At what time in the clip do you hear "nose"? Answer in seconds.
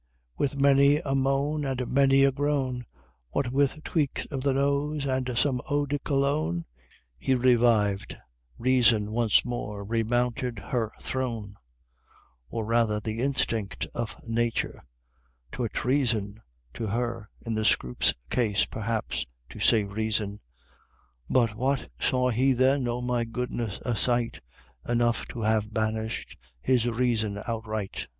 4.55-5.05